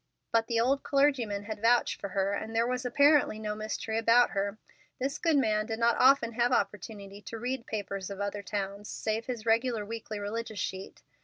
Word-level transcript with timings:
But 0.31 0.47
the 0.47 0.59
old 0.59 0.81
clergyman 0.81 1.43
had 1.43 1.61
vouched 1.61 2.01
for 2.01 2.09
her, 2.09 2.33
and 2.33 2.55
there 2.55 2.65
was 2.65 2.85
apparently 2.85 3.37
no 3.37 3.53
mystery 3.53 3.99
about 3.99 4.31
her. 4.31 4.57
This 4.99 5.19
good 5.19 5.37
man 5.37 5.67
did 5.67 5.77
not 5.77 5.95
often 5.99 6.31
have 6.31 6.51
opportunity 6.51 7.21
to 7.21 7.37
read 7.37 7.67
papers 7.67 8.09
of 8.09 8.19
other 8.19 8.41
towns, 8.41 8.89
save 8.89 9.27
his 9.27 9.45
regular 9.45 9.85
weekly 9.85 10.17
religious 10.17 10.57
sheet. 10.57 11.03